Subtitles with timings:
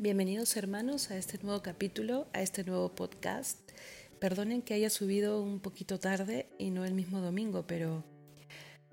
[0.00, 3.58] Bienvenidos hermanos a este nuevo capítulo, a este nuevo podcast.
[4.20, 8.04] Perdonen que haya subido un poquito tarde y no el mismo domingo, pero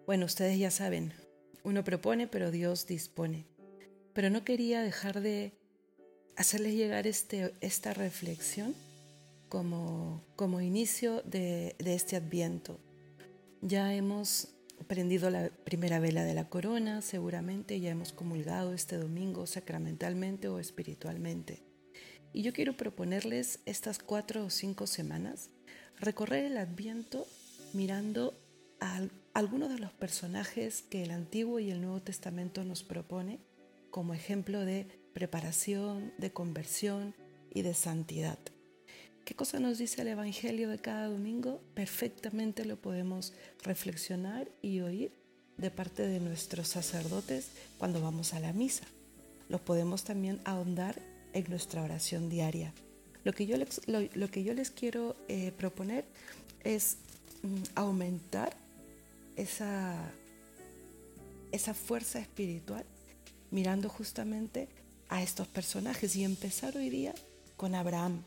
[0.07, 1.13] bueno, ustedes ya saben,
[1.63, 3.45] uno propone, pero Dios dispone.
[4.13, 5.53] Pero no quería dejar de
[6.37, 8.73] hacerles llegar este, esta reflexión
[9.47, 12.79] como, como inicio de, de este adviento.
[13.61, 14.54] Ya hemos
[14.87, 20.59] prendido la primera vela de la corona, seguramente ya hemos comulgado este domingo sacramentalmente o
[20.59, 21.63] espiritualmente.
[22.33, 25.49] Y yo quiero proponerles estas cuatro o cinco semanas
[25.99, 27.25] recorrer el adviento
[27.73, 28.33] mirando
[28.79, 29.01] a
[29.33, 33.39] algunos de los personajes que el Antiguo y el Nuevo Testamento nos propone
[33.89, 37.15] como ejemplo de preparación, de conversión
[37.53, 38.37] y de santidad.
[39.25, 41.59] ¿Qué cosa nos dice el Evangelio de cada domingo?
[41.73, 43.33] Perfectamente lo podemos
[43.63, 45.11] reflexionar y oír
[45.57, 47.49] de parte de nuestros sacerdotes
[47.79, 48.85] cuando vamos a la misa.
[49.49, 51.01] Lo podemos también ahondar
[51.33, 52.71] en nuestra oración diaria.
[53.23, 56.05] Lo que yo les, quiero eh, proponer
[56.63, 56.97] es
[57.41, 58.55] mm, aumentar
[59.37, 59.97] esa,
[61.51, 62.85] esa fuerza espiritual
[63.49, 64.69] mirando justamente
[65.09, 67.15] a estos personajes y empezar hoy día
[67.57, 68.23] con Abraham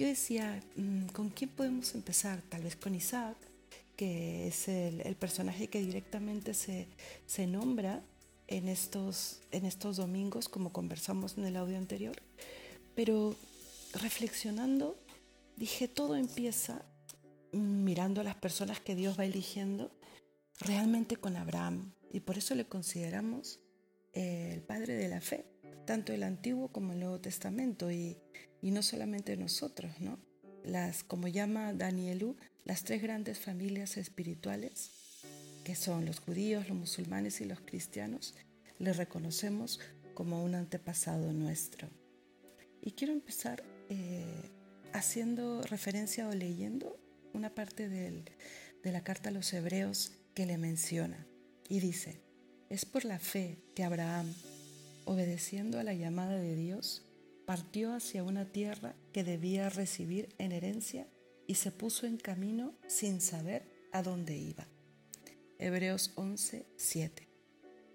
[0.00, 2.40] yo decía, mm, ¿con quién podemos empezar?
[2.48, 3.36] Tal vez con Isaac,
[3.96, 6.88] que es el, personaje que directamente se,
[7.26, 8.02] se nombra
[8.46, 12.16] en estos, en estos domingos, como conversamos en el audio anterior.
[12.94, 13.36] Pero
[13.92, 14.98] reflexionando,
[15.56, 16.82] dije, todo empieza
[17.52, 19.90] mirando a las personas que Dios va eligiendo,
[20.60, 21.92] realmente con Abraham.
[22.10, 23.60] Y por eso le consideramos
[24.14, 25.44] eh, el padre de la fe
[25.84, 28.16] tanto el Antiguo como el Nuevo Testamento y,
[28.62, 30.18] no solamente nosotros, ¿no?
[30.64, 34.90] Las, como llama Danielú, las tres grandes familias espirituales,
[35.64, 38.34] que son los judíos, los musulmanes y los cristianos,
[38.78, 39.80] le reconocemos
[40.14, 41.88] como un antepasado nuestro.
[42.82, 44.50] Y quiero empezar eh,
[44.92, 46.98] haciendo referencia o leyendo
[47.32, 48.24] una parte de
[48.92, 51.26] la carta a los hebreos que le menciona.
[51.68, 52.20] Y dice,
[52.68, 54.32] es por la fe que Abraham,
[55.04, 57.02] obedeciendo a la llamada de Dios,
[57.50, 61.08] partió hacia una tierra que debía recibir en herencia
[61.48, 64.68] y se puso en camino sin saber a dónde iba.
[65.58, 67.26] Hebreos 11, 7.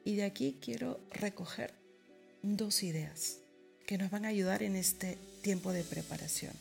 [0.03, 1.73] Y de aquí quiero recoger
[2.41, 3.39] dos ideas
[3.87, 6.51] que nos van a ayudar en este tiempo de preparación.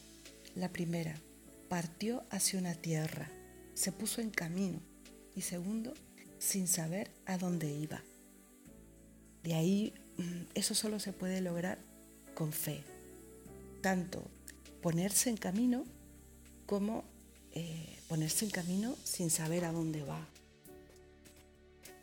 [0.55, 1.21] La primera,
[1.69, 3.29] partió hacia una tierra,
[3.75, 4.79] se puso en camino.
[5.35, 5.95] Y segundo,
[6.39, 8.05] sin saber a dónde iba.
[9.43, 11.79] De ahí Mm, eso solo se puede lograr
[12.35, 12.83] con fe.
[13.81, 14.23] Tanto
[14.83, 15.85] ponerse en camino
[16.67, 17.05] como
[17.53, 20.27] eh, ponerse en camino sin saber a dónde va.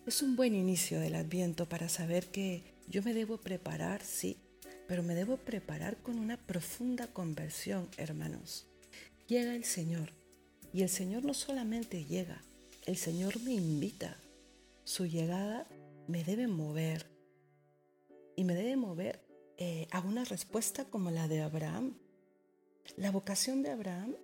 [0.07, 4.37] Es un buen inicio del adviento para saber que yo me debo preparar, sí,
[4.87, 8.65] pero me debo preparar con una profunda conversión, hermanos.
[9.27, 10.11] Llega el Señor
[10.73, 12.41] y el Señor no solamente llega,
[12.85, 14.17] el Señor me invita.
[14.83, 15.67] Su llegada
[16.07, 17.05] me debe mover,
[18.35, 19.21] y me debe mover
[19.63, 21.93] eh, a una respuesta como la de Abraham.
[22.97, 24.15] La vocación de Abraham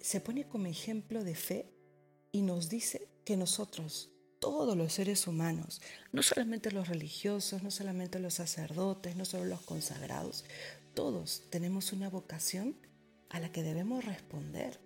[0.00, 1.68] se pone como ejemplo de fe
[2.30, 4.08] y nos dice que nosotros,
[4.38, 9.62] todos los seres humanos, no solamente los religiosos, no solamente los sacerdotes, no solo los
[9.62, 10.44] consagrados,
[10.94, 12.76] todos tenemos una vocación
[13.30, 14.78] a la que debemos responder.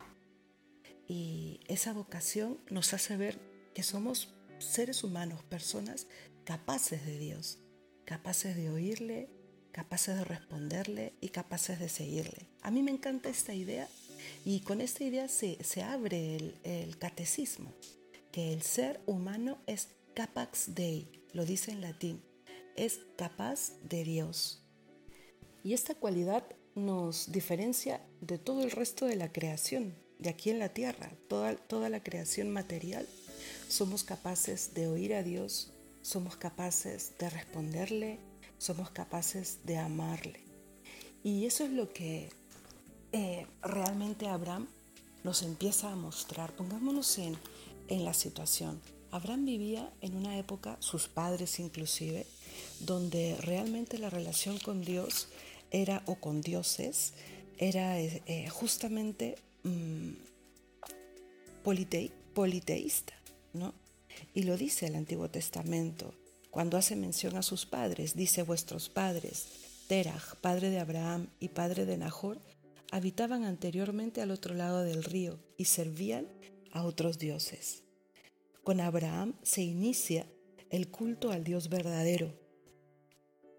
[1.07, 3.39] Y esa vocación nos hace ver
[3.75, 6.07] que somos seres humanos, personas
[6.47, 7.59] capaces de Dios
[8.11, 9.29] capaces de oírle,
[9.73, 12.47] capaces de responderle y capaces de seguirle.
[12.63, 13.89] A mí me encanta esta idea
[14.45, 17.73] y con esta idea se, abre el, el, catecismo,
[18.33, 22.23] que el ser humano es capax dei, lo dice en latín,
[22.77, 24.63] es capaz de Dios.
[25.63, 26.45] Y esta cualidad
[26.75, 31.57] nos diferencia de todo el resto de la creación, de aquí en la tierra, toda,
[31.57, 33.07] toda la creación material.
[33.69, 38.19] Somos capaces de oír a Dios, somos capaces de responderle,
[38.61, 40.45] somos capaces de amarle.
[41.25, 42.29] Y eso es lo que
[43.13, 44.69] eh, realmente Abraham
[45.25, 46.55] nos empieza a mostrar.
[46.55, 47.37] Pongámonos en,
[47.89, 48.81] en la situación.
[49.11, 52.27] Abraham vivía en una época, sus padres inclusive,
[52.81, 55.29] donde realmente la relación con Dios
[55.71, 57.15] era, o con dioses,
[57.57, 60.11] era eh, eh, justamente mm,
[61.65, 63.15] politeísta,
[63.55, 63.73] ¿no?
[64.35, 66.15] Y lo dice el Antiguo Testamento.
[66.51, 69.47] Cuando hace mención a sus padres, dice vuestros padres,
[69.87, 72.39] Terach, padre de Abraham y padre de Nahor,
[72.91, 76.27] habitaban anteriormente al otro lado del río y servían
[76.73, 77.85] a otros dioses.
[78.65, 80.27] Con Abraham se inicia
[80.71, 82.33] el culto al Dios verdadero.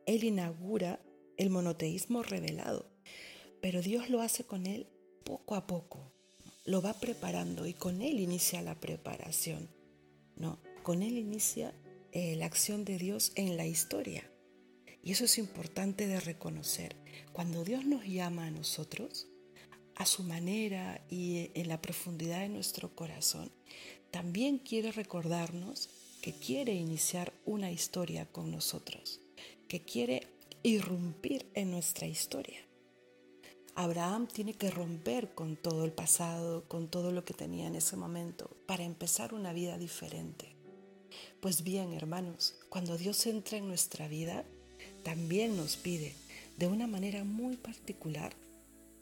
[0.06, 1.00] Él inaugura
[1.38, 2.86] el monoteísmo revelado,
[3.62, 4.88] pero Dios lo hace con él
[5.24, 6.12] poco a poco,
[6.66, 9.70] lo va preparando y con él inicia la preparación,
[10.36, 10.60] ¿no?
[10.84, 11.74] Con él inicia
[12.12, 14.30] eh, la acción de Dios en la historia.
[15.04, 16.96] Y eso es importante de reconocer.
[17.32, 19.28] Cuando Dios nos llama a nosotros,
[19.96, 23.52] a su manera y en la profundidad de nuestro corazón,
[24.12, 25.90] también quiere recordarnos
[26.22, 29.22] que quiere iniciar una historia con nosotros,
[29.68, 30.28] que quiere
[30.64, 32.60] irrumpir en nuestra historia.
[33.74, 37.96] Abraham tiene que romper con todo el pasado, con todo lo que tenía en ese
[37.96, 40.61] momento, para empezar una vida diferente.
[41.42, 44.46] Pues bien, hermanos, cuando Dios entra en nuestra vida,
[45.02, 46.14] también nos pide
[46.60, 48.36] de una manera muy particular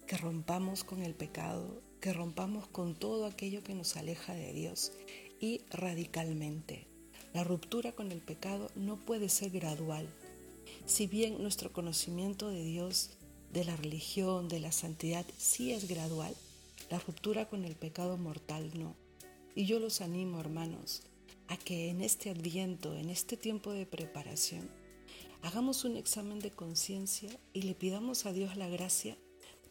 [0.07, 4.93] que rompamos con el pecado, que rompamos con todo aquello que nos aleja de Dios
[5.41, 6.87] y radicalmente.
[7.33, 10.07] La ruptura con el pecado no puede ser gradual.
[10.85, 13.09] Si bien nuestro conocimiento de Dios,
[13.51, 16.33] de la religión, de la santidad sí es gradual,
[16.89, 18.95] la ruptura con el pecado mortal no.
[19.55, 21.03] Y yo los animo, hermanos,
[21.49, 24.69] a que en este adviento, en este tiempo de preparación,
[25.41, 29.17] hagamos un examen de conciencia y le pidamos a Dios la gracia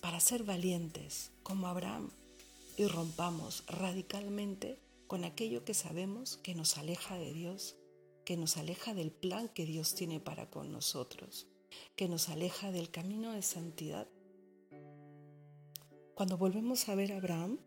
[0.01, 2.11] para ser valientes como Abraham
[2.77, 7.77] y rompamos radicalmente con aquello que sabemos que nos aleja de Dios,
[8.25, 11.47] que nos aleja del plan que Dios tiene para con nosotros,
[11.95, 14.09] que nos aleja del camino de santidad.
[16.15, 17.61] Cuando volvemos a ver a Abraham,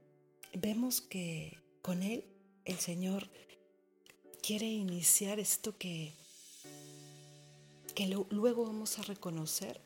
[0.54, 2.26] vemos que con él
[2.66, 3.30] el Señor
[4.52, 6.12] quiere iniciar esto que,
[7.96, 9.80] que luego vamos a reconocer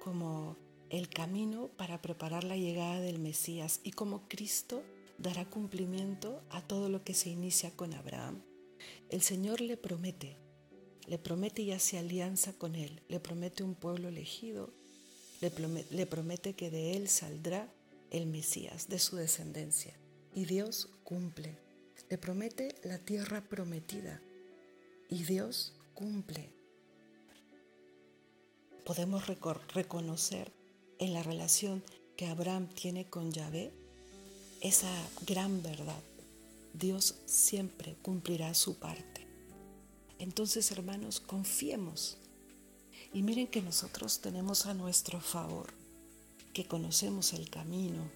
[0.00, 0.56] como
[0.90, 4.82] el camino para preparar la llegada del Mesías y como Cristo
[5.18, 8.42] dará cumplimiento a todo lo que se inicia con Abraham.
[9.08, 10.36] El Señor le promete,
[11.06, 14.72] le promete y hace alianza con él, le promete un pueblo elegido,
[15.40, 17.72] le promete, le promete que de él saldrá
[18.10, 19.94] el Mesías, de su descendencia.
[20.34, 21.67] Y Dios cumple,
[22.08, 24.20] le promete la tierra prometida
[25.10, 26.50] y Dios cumple.
[28.84, 29.26] Podemos
[29.74, 30.52] reconocer
[30.98, 31.82] en la relación
[32.16, 33.72] que Abraham tiene con Yahvé
[34.60, 34.90] esa
[35.26, 36.02] gran verdad.
[36.72, 39.26] Dios siempre cumplirá su parte.
[40.18, 42.16] Entonces, hermanos, confiemos.
[43.12, 45.72] Y miren que nosotros tenemos a nuestro favor,
[46.52, 48.10] que conocemos el camino.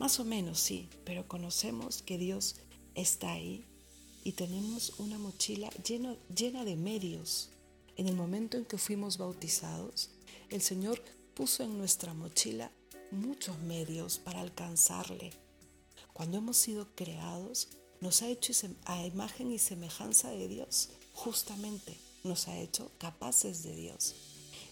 [0.00, 2.56] Más o menos sí, pero conocemos que Dios
[2.94, 3.66] está ahí
[4.24, 7.50] y tenemos una mochila llena, de medios.
[7.98, 10.08] En el momento en que fuimos bautizados,
[10.48, 11.02] el Señor
[11.34, 12.72] puso en nuestra mochila
[13.10, 15.34] muchos medios para alcanzarle.
[16.14, 17.68] Cuando hemos sido creados,
[18.00, 18.54] nos ha hecho
[18.86, 20.88] a imagen y semejanza de Dios.
[21.12, 21.94] Justamente
[22.24, 24.14] nos ha hecho capaces de Dios.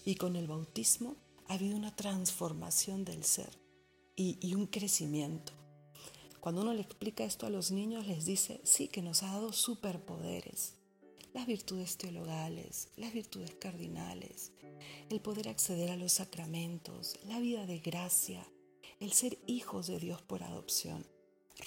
[0.05, 1.17] Y con el bautismo
[1.47, 3.68] ha habido una transformación del ser
[4.21, 5.53] y, un crecimiento.
[6.41, 9.53] Cuando uno le explica esto a los niños, les dice, sí, que nos ha dado
[9.53, 10.73] superpoderes
[11.33, 14.51] las virtudes teologales, las virtudes cardinales,
[15.09, 18.45] el poder acceder a los sacramentos, la vida de gracia,
[18.99, 21.05] el ser hijos de Dios por adopción.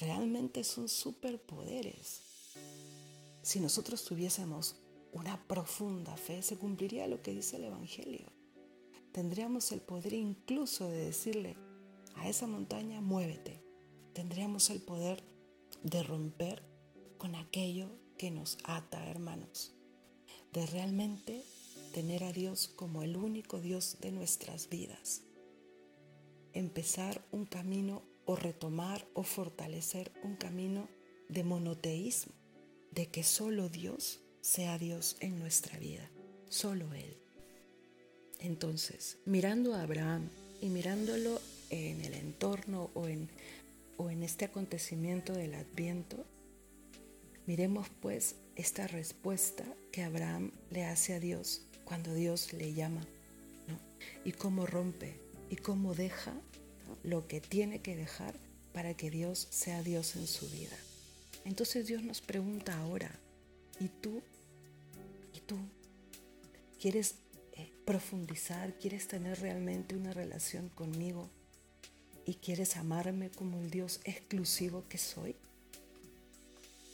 [0.00, 2.20] Realmente son superpoderes.
[3.42, 4.76] Si nosotros tuviésemos
[5.12, 8.26] una profunda fe, se cumpliría lo que dice el Evangelio.
[9.12, 11.56] Tendríamos el poder incluso de decirle
[12.16, 13.62] a esa montaña, muévete.
[14.12, 15.22] Tendríamos el poder
[15.82, 16.62] de romper
[17.18, 17.88] con aquello
[18.18, 19.74] que nos ata, hermanos,
[20.52, 21.44] de realmente
[21.92, 25.22] tener a Dios como el único Dios de nuestras vidas.
[26.52, 30.88] Empezar un camino o retomar o fortalecer un camino
[31.28, 32.34] de monoteísmo,
[32.90, 36.10] de que solo Dios sea Dios en nuestra vida,
[36.48, 37.18] solo Él.
[38.38, 40.28] Entonces, mirando a Abraham
[40.60, 41.40] y mirándolo
[41.72, 43.28] en el entorno o en,
[43.96, 46.24] o en este acontecimiento del adviento,
[47.46, 53.04] Miremos pues esta respuesta que Abraham le hace a Dios cuando Dios le llama,
[54.24, 55.18] y cómo rompe
[55.50, 56.34] y cómo deja
[57.02, 58.36] lo que tiene que dejar
[58.72, 60.76] para que Dios sea Dios en su vida.
[61.44, 63.10] Entonces Dios nos pregunta ahora,
[63.80, 64.22] ¿y tú?
[65.34, 65.58] ¿Y tú?
[66.80, 67.16] ¿Quieres
[67.54, 68.78] eh, profundizar?
[68.78, 71.28] ¿Quieres tener realmente una relación conmigo?
[72.24, 75.34] ¿Y quieres amarme como el Dios exclusivo que soy?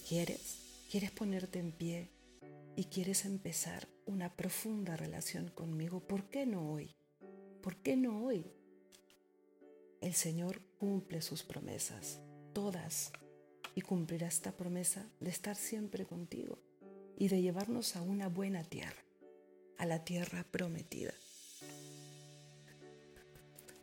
[0.08, 0.56] ¿Quieres?
[0.90, 2.08] ¿Quieres ponerte en pie
[2.76, 6.00] y quieres empezar una profunda relación conmigo?
[6.00, 6.94] ¿Por qué no hoy?
[7.62, 8.46] ¿Por qué no hoy?
[10.00, 12.20] El Señor cumple sus promesas,
[12.54, 13.12] todas,
[13.74, 16.58] y cumplirá esta promesa de estar siempre contigo
[17.16, 19.04] y de llevarnos a una buena tierra,
[19.76, 21.12] a la tierra prometida.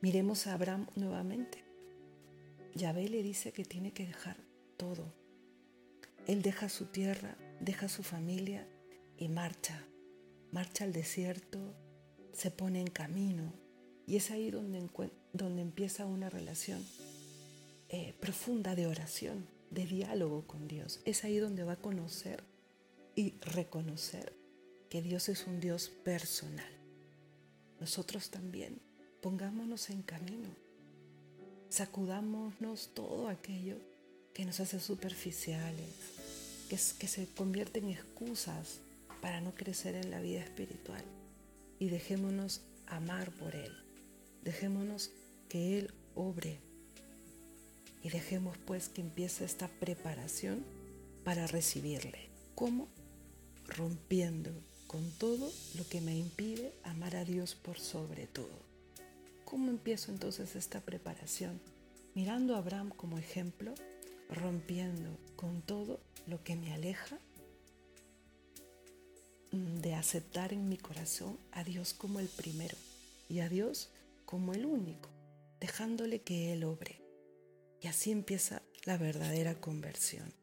[0.06, 1.64] Miremos a Abraham nuevamente.
[2.76, 4.38] Yahvé le dice que tiene que dejar
[4.78, 5.12] todo.
[6.28, 8.68] Él deja su tierra, deja su familia
[9.18, 9.84] y marcha.
[10.52, 11.74] Marcha al desierto,
[12.34, 13.52] se pone en camino.
[14.06, 14.88] Y es ahí donde,
[15.34, 16.86] donde empieza una relación
[17.90, 21.02] eh, profunda de oración, de diálogo con Dios.
[21.06, 22.44] Es ahí donde va a conocer
[23.16, 24.38] y reconocer
[24.88, 26.72] que Dios es un Dios personal.
[27.80, 28.86] Nosotros también
[29.26, 30.50] pongámonos en camino,
[31.70, 33.76] sacudámonos todo aquello
[34.36, 35.90] que nos hace superficiales,
[36.70, 38.82] que, se convierte en excusas
[39.24, 41.04] para no crecer en la vida espiritual
[41.80, 43.74] y dejémonos amar por Él,
[44.44, 45.10] dejémonos
[45.50, 46.60] que Él obre
[48.04, 50.64] y dejemos pues que empiece esta preparación
[51.24, 52.30] para recibirle.
[52.54, 52.90] ¿Cómo?
[53.66, 54.52] Rompiendo
[54.86, 58.65] con todo lo que me impide amar a Dios por sobre todo.
[59.46, 61.62] ¿Cómo empiezo entonces esta preparación?
[62.16, 63.76] Mirando a Abraham como ejemplo,
[64.30, 67.20] rompiendo con todo lo que me aleja
[69.52, 72.76] de aceptar en mi corazón a Dios como el primero
[73.30, 73.92] y a Dios
[74.26, 75.10] como el único,
[75.60, 77.02] dejándole que Él obre.
[77.82, 80.34] Y así empieza la verdadera conversión.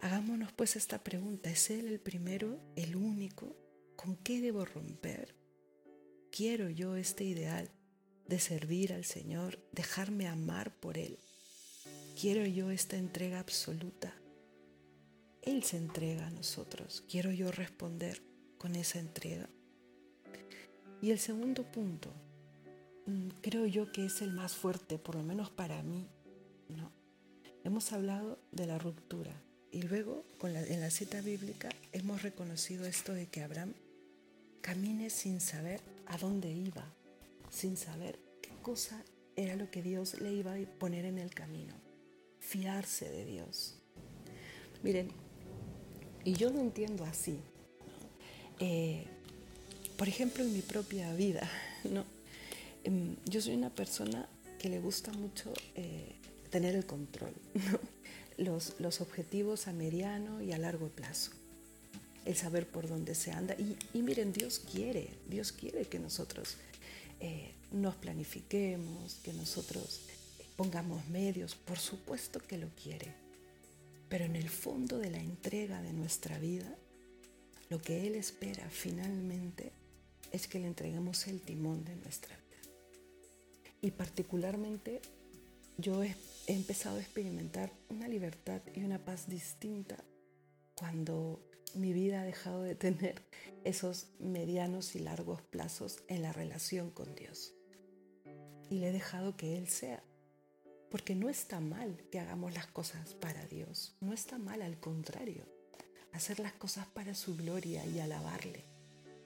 [0.00, 3.54] Hagámonos pues esta pregunta, ¿es Él el primero, el único?
[3.94, 5.41] ¿Con qué debo romper?
[6.34, 7.68] ¿Quiero yo este ideal
[8.26, 11.18] de servir al Señor, dejarme amar por Él?
[12.18, 14.14] ¿Quiero yo esta entrega absoluta?
[15.42, 17.04] Él se entrega a nosotros.
[17.06, 18.22] ¿Quiero yo responder
[18.56, 19.46] con esa entrega?
[21.02, 22.10] Y el segundo punto,
[23.04, 26.08] mm, creo yo que es el más fuerte, por lo menos para mí.
[26.70, 26.90] ¿no?
[27.62, 29.38] Hemos hablado de la ruptura,
[29.70, 33.74] y luego, en la cita bíblica, hemos reconocido esto de que Abraham
[34.62, 36.86] camine sin saber a dónde iba,
[37.50, 39.04] sin saber qué cosa
[39.36, 41.74] era lo que Dios le iba a poner en el camino,
[42.38, 43.76] fiarse de Dios.
[44.82, 45.10] Miren,
[46.24, 47.40] y yo lo entiendo así.
[48.60, 49.04] Eh,
[49.96, 51.48] por ejemplo, en mi propia vida,
[51.84, 52.04] ¿no?
[52.84, 54.28] Em, yo soy una persona
[54.58, 56.16] que le gusta mucho eh,
[56.50, 57.80] tener el control, ¿no?
[58.78, 61.32] los, objetivos a mediano y a largo plazo,
[62.24, 63.56] el saber por dónde se anda.
[63.58, 66.56] Y, miren, Dios quiere, Dios quiere que nosotros
[67.20, 70.00] eh, nos planifiquemos, que nosotros
[70.56, 73.14] pongamos medios, por supuesto que lo quiere.
[74.08, 76.76] Pero en el fondo de la entrega de nuestra vida,
[77.70, 79.72] lo que Él espera finalmente
[80.32, 82.42] es que le entreguemos el timón de nuestra vida.
[83.80, 85.00] Y particularmente
[85.78, 86.14] yo he,
[86.46, 89.96] empezado a experimentar una libertad y una paz distinta
[90.74, 91.40] cuando
[91.74, 93.22] mi vida ha dejado de tener
[93.64, 97.54] esos medianos y largos plazos en la relación con Dios.
[98.70, 100.02] Y le he dejado que Él sea.
[100.90, 103.96] Porque no está mal que hagamos las cosas para Dios.
[104.00, 105.46] No está mal, al contrario.
[106.12, 108.64] Hacer las cosas para su gloria y alabarle.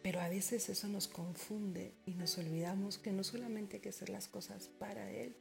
[0.03, 4.09] Pero a veces eso nos confunde y nos olvidamos que no solamente hay que hacer
[4.09, 5.37] las cosas para Él,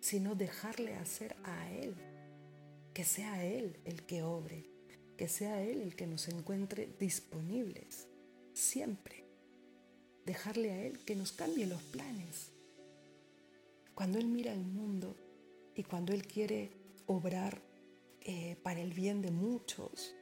[0.00, 1.94] sino dejarle hacer a Él,
[2.94, 4.73] que sea Él el que obre,
[5.16, 8.06] que sea Él el que nos encuentre disponibles,
[8.52, 9.24] siempre.
[10.26, 12.50] Dejarle a Él que nos cambie los planes.
[13.94, 15.16] Cuando Él mira el mundo
[15.74, 16.70] y cuando Él quiere
[17.06, 17.60] obrar
[18.22, 20.14] eh, para el bien de muchos,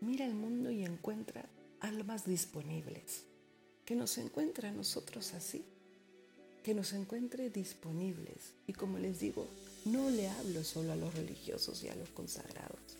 [0.00, 1.48] mira el mundo y encuentra
[1.80, 3.24] almas disponibles,
[3.84, 5.64] que nos encuentra a nosotros así
[6.64, 8.54] que nos encuentre disponibles.
[8.66, 9.46] Y como les digo,
[9.84, 12.96] no le hablo solo a los religiosos y a los consagrados,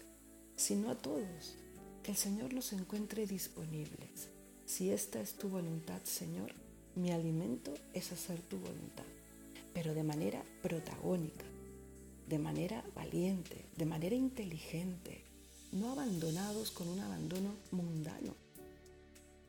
[0.56, 1.56] sino a todos.
[2.02, 4.28] Que el Señor los encuentre disponibles.
[4.66, 6.52] Si esta es tu voluntad, Señor,
[6.94, 9.04] mi alimento es hacer tu voluntad,
[9.72, 11.44] pero de manera protagónica,
[12.28, 15.24] de manera valiente, de manera inteligente,
[15.72, 18.34] no abandonados con un abandono mundano.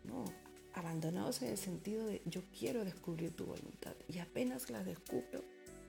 [0.03, 0.25] No,
[0.73, 5.43] abandonados en el sentido de yo quiero descubrir tu voluntad y apenas la descubro,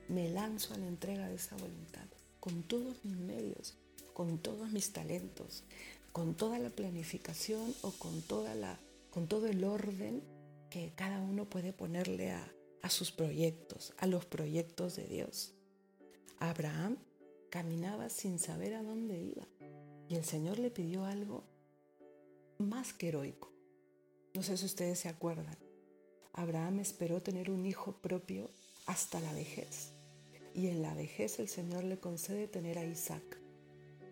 [0.09, 2.05] me lanzo a la entrega de esa voluntad
[2.39, 3.75] con todos mis medios,
[4.17, 5.63] con todos mis talentos,
[6.11, 8.79] con toda la planificación o con, toda la,
[9.11, 10.23] con todo el orden
[10.71, 15.53] que cada uno puede ponerle a, a sus proyectos, a los proyectos de Dios.
[16.39, 16.97] Abraham
[17.51, 19.47] caminaba sin saber a dónde iba
[20.09, 21.43] y el Señor le pidió algo
[22.57, 23.51] más que heroico
[24.33, 25.57] no sé si ustedes se acuerdan.
[26.33, 28.51] Abraham esperó tener un hijo propio
[28.85, 29.93] hasta la vejez.
[30.53, 33.46] Y en la vejez el Señor le concede tener a Isaac.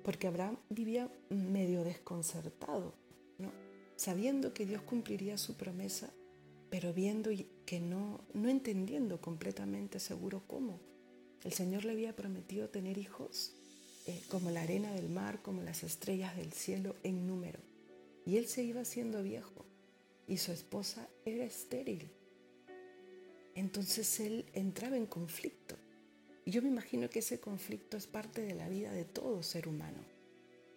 [0.05, 2.93] Porque Abraham vivía medio desconcertado,
[3.95, 6.13] sabiendo que Dios cumpliría su promesa,
[6.69, 7.31] pero viendo
[7.65, 10.79] que no, no entendiendo completamente seguro cómo.
[11.43, 13.53] El Señor le había prometido tener hijos
[14.05, 17.59] eh, como la arena del mar, como las estrellas del cielo en número.
[18.27, 19.65] Y él se iba haciendo viejo
[20.27, 22.11] y su esposa era estéril.
[23.55, 25.75] Entonces él entraba en conflicto.
[26.45, 29.67] Y yo me imagino que ese conflicto es parte de la vida de todo ser
[29.67, 29.97] humano.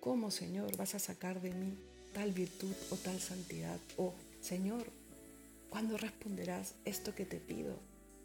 [0.00, 1.76] ¿Cómo, Señor, vas a sacar de mí
[2.14, 3.78] tal virtud o tal santidad?
[3.98, 4.86] O, Señor,
[5.68, 7.78] ¿cuándo responderás esto que te pido?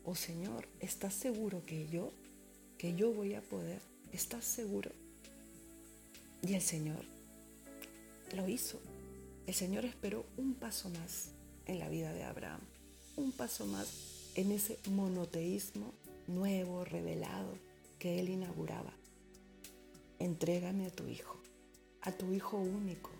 [0.05, 2.13] O, Señor, ¿estás seguro que yo,
[2.77, 3.81] que yo voy a poder?
[4.13, 4.91] ¿Estás seguro?
[6.47, 7.03] Y el Señor
[8.33, 8.79] lo hizo.
[9.47, 11.31] El Señor esperó un paso más
[11.65, 12.61] en la vida de Abraham,
[13.17, 15.93] un paso más en ese monoteísmo
[16.27, 17.57] nuevo, revelado
[17.99, 18.93] que él inauguraba.
[20.19, 21.37] Entrégame a tu hijo,
[22.01, 23.11] a tu hijo único.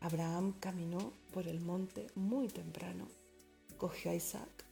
[0.00, 3.08] Abraham caminó por el monte muy temprano,
[3.76, 4.64] cogió a Isaac,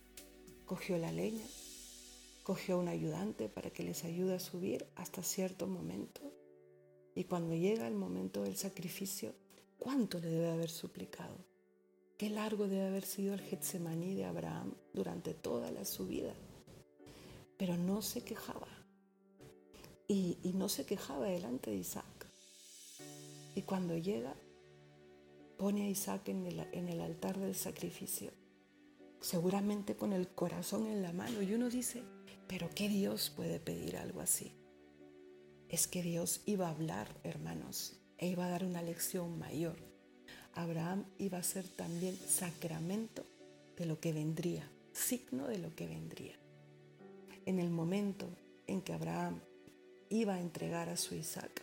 [0.65, 1.47] cogió la leña
[2.47, 6.21] cogió a un ayudante para que les ayude a subir hasta cierto momento.
[7.13, 9.35] Y cuando llega el momento del sacrificio,
[9.81, 11.35] ¿cuánto le debe haber suplicado?
[12.17, 16.35] Qué largo debe haber sido el Getsemaní de Abraham durante toda la subida.
[17.57, 18.69] Pero no se quejaba.
[20.09, 22.27] Y, no se quejaba delante de Isaac.
[23.55, 24.35] Y cuando llega,
[25.59, 28.31] pone a Isaac en el, en el altar del sacrificio,
[29.21, 31.43] seguramente con el corazón en la mano.
[31.43, 32.03] Y uno dice,
[32.47, 34.53] pero ¿qué Dios puede pedir algo así?
[35.69, 39.77] Es que Dios iba a hablar, hermanos, e iba a dar una lección mayor.
[40.55, 43.27] Abraham iba a ser también sacramento
[43.77, 46.39] de lo que vendría, signo de lo que vendría.
[47.47, 48.29] En el momento
[48.67, 49.41] en que Abraham
[50.11, 51.63] iba a entregar a su Isaac,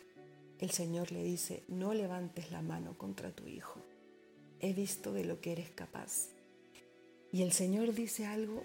[0.60, 3.82] el Señor le dice, no levantes la mano contra tu hijo.
[4.62, 6.30] He visto de lo que eres capaz.
[7.32, 8.63] Y el Señor dice algo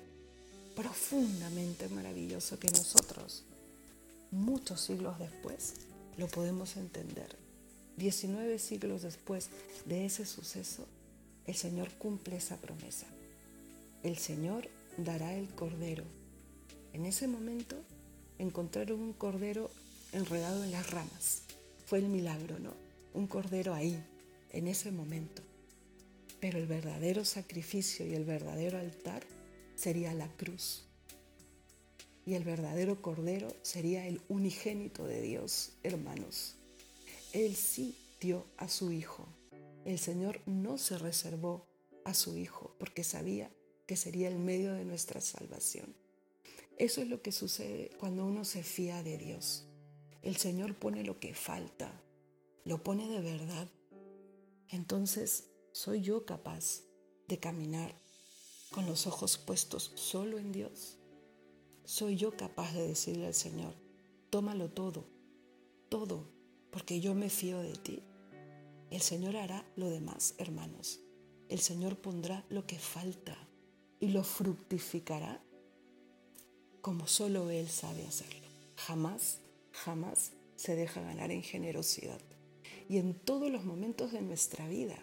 [0.76, 3.42] profundamente maravilloso que nosotros,
[4.30, 5.74] muchos siglos después,
[6.16, 7.36] lo podemos entender.
[7.96, 9.50] 19 siglos después
[9.86, 10.86] de ese suceso,
[11.46, 13.06] el Señor cumple esa promesa.
[14.04, 16.04] El Señor dará el cordero.
[16.98, 17.76] En ese momento
[18.40, 19.70] encontraron un cordero
[20.10, 21.42] enredado en las ramas.
[21.86, 22.74] Fue el milagro, ¿no?
[23.14, 23.96] Un cordero ahí,
[24.50, 25.40] en ese momento.
[26.40, 29.22] Pero el verdadero sacrificio y el verdadero altar
[29.76, 30.86] sería la cruz.
[32.26, 36.56] Y el verdadero Cordero sería el unigénito de Dios, hermanos.
[37.32, 39.24] Él sí dio a su Hijo.
[39.84, 41.64] El Señor no se reservó
[42.04, 43.52] a su Hijo porque sabía
[43.86, 45.94] que sería el medio de nuestra salvación.
[46.78, 49.64] Eso es lo que sucede cuando uno se fía de Dios.
[50.22, 51.90] El Señor pone lo que falta,
[52.64, 53.68] lo pone de verdad.
[54.68, 56.82] Entonces, ¿soy yo capaz
[57.26, 57.92] de caminar
[58.70, 60.98] con los ojos puestos solo en Dios?
[61.84, 63.74] ¿Soy yo capaz de decirle al Señor,
[64.30, 65.04] tómalo todo,
[65.88, 66.28] todo,
[66.70, 68.02] porque yo me fío de ti?
[68.90, 71.00] El Señor hará lo demás, hermanos.
[71.48, 73.36] El Señor pondrá lo que falta
[73.98, 75.42] y lo fructificará
[76.88, 78.48] como solo Él sabe hacerlo.
[78.76, 79.40] Jamás,
[79.72, 82.18] jamás se deja ganar en generosidad.
[82.88, 84.96] Y en todos los momentos de nuestra vida.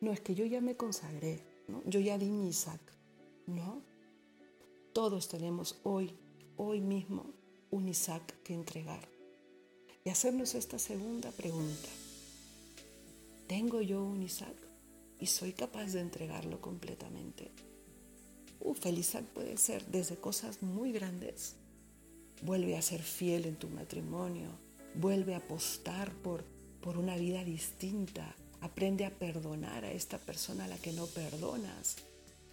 [0.00, 1.82] No es que yo ya me consagré, ¿no?
[1.84, 2.80] yo ya di mi Isaac,
[3.46, 3.82] no,
[4.94, 6.16] todos tenemos hoy,
[6.56, 7.26] hoy mismo,
[7.70, 9.06] un Isaac que entregar.
[10.06, 11.90] Y hacernos esta segunda pregunta.
[13.46, 14.56] ¿Tengo yo un Isaac
[15.20, 17.52] y soy capaz de entregarlo completamente?
[18.86, 21.56] El Isaac puede ser desde cosas muy grandes.
[22.42, 24.50] Vuelve a ser fiel en tu matrimonio,
[24.94, 26.44] vuelve a apostar por,
[26.80, 31.96] por una vida distinta, aprende a perdonar a esta persona a la que no perdonas,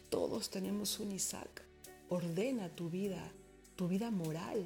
[0.09, 1.61] todos tenemos un Isaac.
[2.09, 3.31] Ordena tu vida,
[3.75, 4.65] tu vida moral,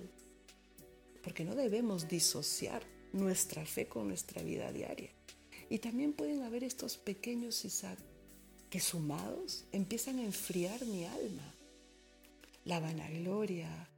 [1.21, 5.11] porque no debemos disociar nuestra fe con nuestra vida diaria.
[5.69, 7.99] Y también pueden haber estos pequeños Isaac
[8.69, 11.53] que sumados empiezan a enfriar mi alma.
[12.65, 13.89] La vanagloria,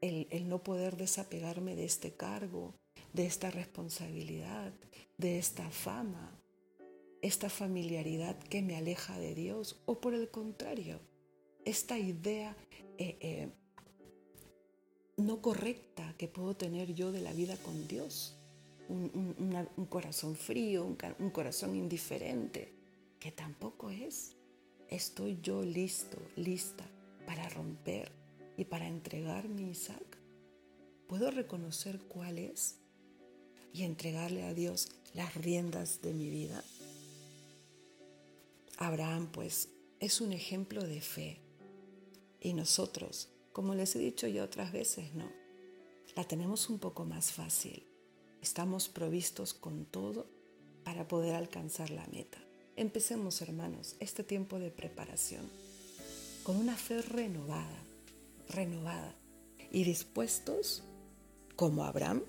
[0.00, 2.74] el, el no poder desapegarme de este cargo,
[3.12, 4.72] de esta responsabilidad,
[5.16, 6.38] de esta fama,
[7.22, 11.00] esta familiaridad que me aleja de Dios o por el contrario,
[11.64, 12.56] esta idea
[12.98, 13.48] eh, eh,
[15.16, 18.36] no correcta que puedo tener yo de la vida con Dios,
[18.88, 22.75] un, corazón frío, un, un corazón indiferente,
[23.20, 24.36] que tampoco es.
[24.88, 26.86] Estoy yo listo, lista
[27.26, 28.12] para romper
[28.56, 30.18] y para entregar mi Isaac.
[31.08, 32.76] ¿Puedo reconocer cuál es
[33.72, 36.62] y entregarle a Dios las riendas de mi vida?
[38.78, 41.40] Abraham pues es un ejemplo de fe.
[42.40, 45.30] Y nosotros, como les he dicho ya otras veces, no,
[46.14, 47.86] la tenemos un poco más fácil.
[48.42, 50.28] Estamos provistos con todo
[50.84, 52.45] para poder alcanzar la meta.
[52.76, 55.48] Empecemos, hermanos, este tiempo de preparación
[56.42, 57.82] con una fe renovada,
[58.50, 59.14] renovada
[59.72, 60.82] y dispuestos,
[61.56, 62.22] como Abraham,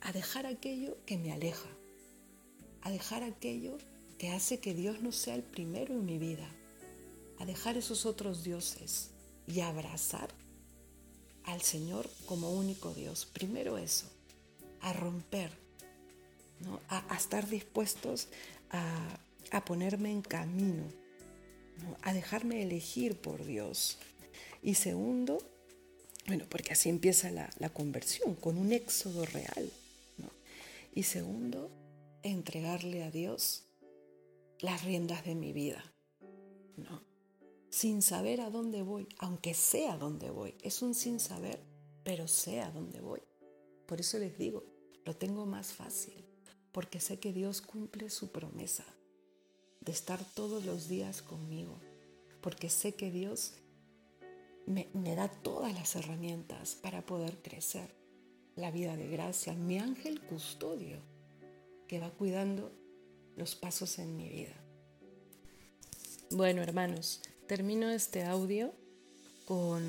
[0.00, 1.68] a dejar aquello que me aleja,
[2.82, 3.78] a dejar aquello
[4.18, 6.50] que hace que Dios no sea el primero en mi vida,
[7.38, 9.10] a dejar esos otros dioses
[9.46, 10.34] y abrazar
[11.44, 13.26] al Señor como único Dios.
[13.26, 14.06] Primero eso,
[14.80, 15.52] a romper,
[16.88, 18.26] a, estar dispuestos
[18.70, 19.20] a,
[19.64, 20.84] ponerme en camino,
[22.02, 23.98] a dejarme elegir por Dios.
[24.62, 25.38] Y segundo,
[26.26, 29.70] bueno, porque así empieza la, la conversión, con un éxodo real.
[30.94, 31.70] Y segundo,
[32.22, 33.64] entregarle a Dios
[34.60, 35.82] las riendas de mi vida.
[36.76, 37.02] ¿no?
[37.70, 40.56] Sin saber a dónde voy, aunque sé a dónde voy.
[40.62, 41.60] Es un sin saber,
[42.02, 43.20] pero sé a dónde voy.
[43.86, 44.64] Por eso les digo,
[45.04, 46.24] lo tengo más fácil,
[46.72, 48.84] porque sé que Dios cumple su promesa
[49.88, 51.80] de estar todos los días conmigo,
[52.42, 53.54] porque sé que Dios
[54.66, 57.88] me, me da todas las herramientas para poder crecer
[58.54, 60.98] la vida de gracia, mi ángel custodio
[61.86, 62.70] que va cuidando
[63.38, 64.52] los pasos en mi vida.
[66.32, 68.74] Bueno, hermanos, termino este audio
[69.46, 69.82] con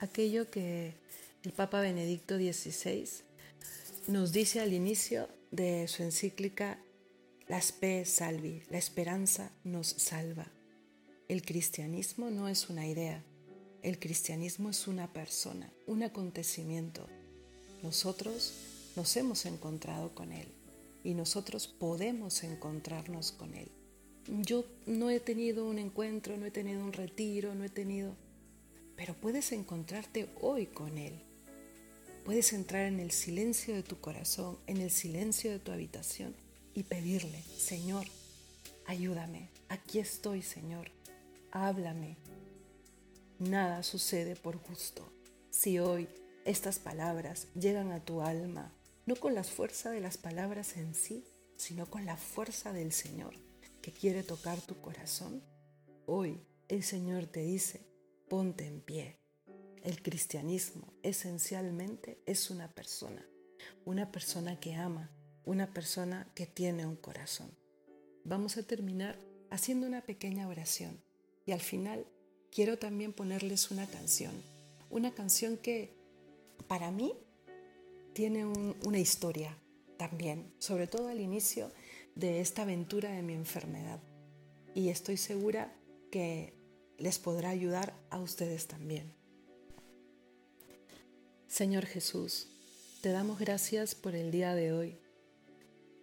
[0.00, 0.92] aquello que
[1.44, 3.08] el Papa Benedicto XVI
[4.08, 6.80] nos dice al inicio de su encíclica
[7.46, 10.50] Las P Salvi, la esperanza nos salva.
[11.28, 13.22] El cristianismo no es una idea,
[13.82, 17.06] el cristianismo es una persona, un acontecimiento.
[17.82, 18.54] Nosotros
[18.96, 20.48] nos hemos encontrado con Él
[21.02, 23.70] y nosotros podemos encontrarnos con Él.
[24.26, 28.16] Yo no he tenido un encuentro, no he tenido un retiro, no he tenido...
[28.96, 31.20] Pero puedes encontrarte hoy con Él.
[32.24, 36.34] Puedes entrar en el silencio de tu corazón, en el silencio de tu habitación
[36.74, 38.06] y pedirle, Señor,
[38.86, 40.90] ayúdame, aquí estoy, Señor,
[41.52, 42.16] háblame.
[43.38, 45.10] Nada sucede por gusto.
[45.50, 46.08] Si hoy
[46.44, 48.72] estas palabras llegan a tu alma,
[49.06, 51.24] no con la fuerza de las palabras en sí,
[51.56, 53.34] sino con la fuerza del Señor
[53.80, 55.42] que quiere tocar tu corazón,
[56.06, 57.86] hoy el Señor te dice,
[58.28, 59.18] ponte en pie.
[59.82, 63.26] El cristianismo esencialmente es una persona,
[63.84, 65.10] una persona que ama,
[65.44, 67.50] una persona que tiene un corazón.
[68.24, 69.18] Vamos a terminar
[69.50, 71.00] haciendo una pequeña oración
[71.46, 72.06] y al final
[72.50, 74.32] quiero también ponerles una canción,
[74.90, 75.92] una canción que
[76.66, 77.12] para mí
[78.14, 79.58] tiene una historia
[79.96, 81.70] también, sobre todo al inicio
[82.14, 84.00] de esta aventura de mi enfermedad.
[84.74, 85.72] Y estoy segura
[86.10, 86.54] que
[86.98, 89.12] les podrá ayudar a ustedes también.
[91.48, 92.48] Señor Jesús,
[93.00, 95.03] te damos gracias por el día de hoy.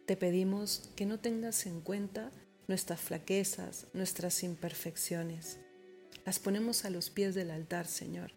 [0.06, 2.32] Te pedimos que no tengas en cuenta
[2.68, 5.58] nuestras flaquezas, nuestras imperfecciones.
[6.26, 8.32] Las ponemos a los pies del altar, Señor,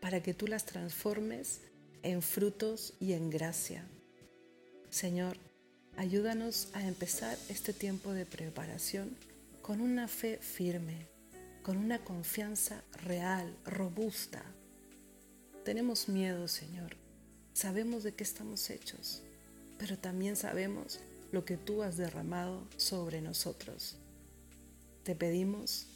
[0.00, 1.60] para que tú las transformes
[2.02, 3.84] en frutos y en gracia.
[4.88, 5.36] Señor,
[5.96, 9.16] ayúdanos a empezar este tiempo de preparación
[9.62, 11.06] con una fe firme,
[11.62, 14.42] con una confianza real, robusta.
[15.64, 16.96] Tenemos miedo, Señor.
[17.52, 19.22] Sabemos de qué estamos hechos,
[19.80, 21.00] pero también sabemos
[21.32, 23.96] lo que tú has derramado sobre nosotros.
[25.02, 25.86] Te pedimos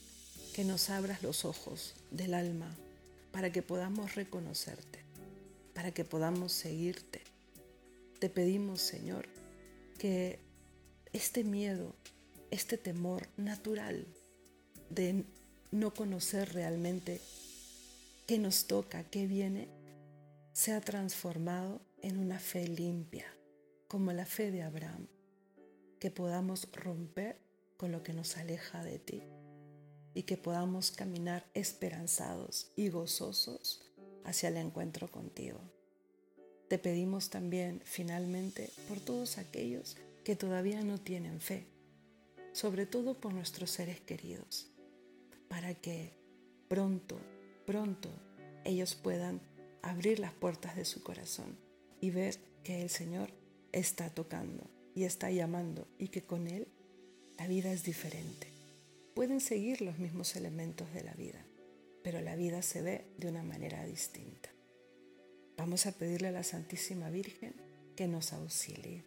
[0.55, 2.75] que nos abras los ojos del alma
[3.31, 5.05] para que podamos reconocerte
[5.75, 7.21] para que podamos seguirte.
[8.21, 9.27] Te pedimos, Señor,
[9.99, 10.39] que
[11.13, 11.95] este miedo,
[12.51, 14.07] este temor natural
[14.89, 15.25] de
[15.73, 17.21] no conocer realmente
[18.27, 19.69] qué nos toca, qué viene,
[20.53, 23.27] sea transformado en una fe limpia,
[23.95, 25.07] como la fe de Abraham,
[26.01, 27.39] que podamos romper
[27.77, 29.23] con lo que nos aleja de ti
[30.15, 33.89] y que podamos caminar esperanzados y gozosos
[34.25, 35.61] hacia el encuentro contigo.
[36.67, 41.69] Te pedimos también, finalmente, por todos aquellos que todavía no tienen fe,
[42.51, 44.73] sobre todo por nuestros seres queridos,
[45.47, 46.19] para que
[46.67, 47.17] pronto,
[47.65, 48.11] pronto
[48.65, 49.41] ellos puedan
[49.83, 51.57] abrir las puertas de su corazón
[52.01, 53.44] y ver que el Señor
[53.75, 56.69] está tocando y está llamando y que con Él
[57.39, 58.47] la vida es diferente.
[59.15, 61.45] Pueden seguir los mismos elementos de la vida,
[62.03, 64.51] pero la vida se ve de una manera distinta.
[65.57, 67.55] Vamos a pedirle a la Santísima Virgen
[67.97, 69.05] que nos auxilie.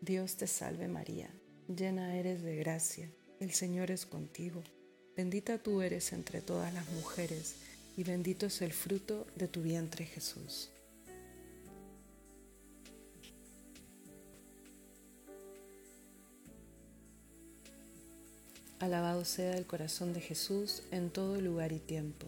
[0.00, 1.30] Dios te salve María,
[1.68, 4.62] llena eres de gracia, el Señor es contigo.
[5.16, 7.56] Bendita tú eres entre todas las mujeres,
[7.96, 10.70] y bendito es el fruto de tu vientre Jesús.
[18.84, 22.26] Alabado sea el corazón de Jesús en todo lugar y tiempo